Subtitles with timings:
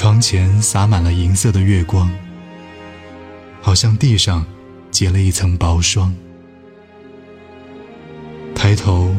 [0.00, 2.10] 床前洒满了银色的月光，
[3.60, 4.46] 好像地上
[4.90, 6.16] 结了一层薄霜。
[8.54, 9.14] 抬头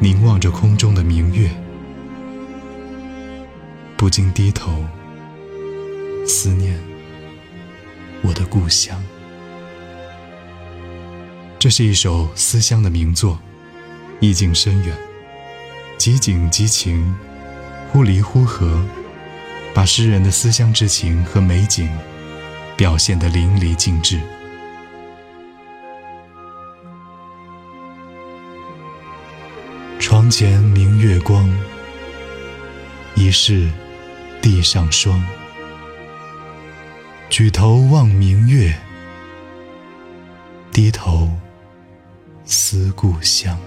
[0.00, 1.50] 凝望着空中的明月，
[3.94, 4.82] 不禁低头
[6.26, 6.80] 思念
[8.22, 8.98] 我的故乡。
[11.58, 13.38] 这是一首思乡的名作，
[14.18, 14.96] 意境深远，
[15.98, 17.14] 即景即情，
[17.92, 18.82] 忽离忽合。
[19.74, 21.90] 把诗人的思乡之情和美景
[22.76, 24.20] 表现得淋漓尽致。
[29.98, 31.52] 床前明月光，
[33.16, 33.68] 疑是
[34.40, 35.20] 地上霜。
[37.28, 38.72] 举头望明月，
[40.70, 41.28] 低头
[42.44, 43.58] 思故乡。